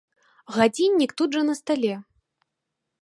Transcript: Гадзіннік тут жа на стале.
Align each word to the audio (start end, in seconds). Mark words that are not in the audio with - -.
Гадзіннік 0.55 1.13
тут 1.23 1.29
жа 1.37 1.41
на 1.53 1.59
стале. 1.63 1.93